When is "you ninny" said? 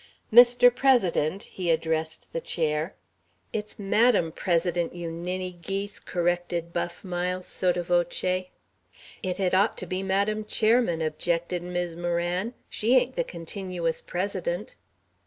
4.95-5.51